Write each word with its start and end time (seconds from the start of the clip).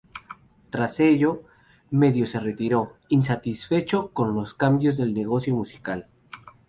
Tras 0.71 0.99
ello, 0.99 1.43
medio 1.91 2.25
se 2.25 2.39
retiró, 2.39 2.97
insatisfecho 3.09 4.09
con 4.13 4.33
los 4.33 4.55
cambios 4.55 4.97
del 4.97 5.13
negocio 5.13 5.53
musical. 5.55 6.07